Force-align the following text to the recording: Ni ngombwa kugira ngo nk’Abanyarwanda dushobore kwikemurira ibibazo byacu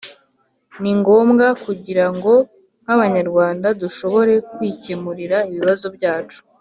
Ni 0.81 0.91
ngombwa 0.99 1.45
kugira 1.63 2.05
ngo 2.15 2.33
nk’Abanyarwanda 2.83 3.67
dushobore 3.81 4.33
kwikemurira 4.51 5.37
ibibazo 5.49 5.87
byacu 5.95 6.39